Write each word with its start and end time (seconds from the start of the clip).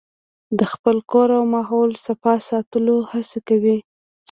د 0.57 0.59
خپل 0.73 0.97
کور 1.11 1.29
او 1.37 1.43
ماحول 1.55 1.91
صفا 2.05 2.33
ساتلو 2.49 2.95
هڅې 3.11 3.39
کوي. 3.47 3.77